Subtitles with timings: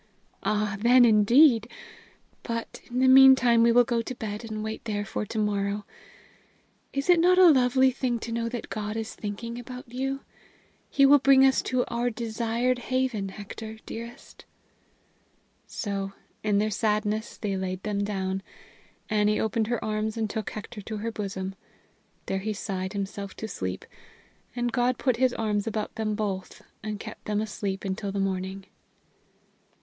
[0.41, 1.69] "Ah, then, indeed!
[2.41, 5.85] But, in the meantime, we will go to bed and wait there for to morrow.
[6.91, 10.21] Is it not a lovely thing to know that God is thinking about you?
[10.89, 14.45] He will bring us to our desired haven, Hector, dearest!"
[15.67, 18.41] So in their sadness they laid them down.
[19.07, 21.53] Annie opened her arms and took Hector to her bosom.
[22.25, 23.85] There he sighed himself to sleep;
[24.55, 28.65] and God put His arms about them both, and kept them asleep until the morning.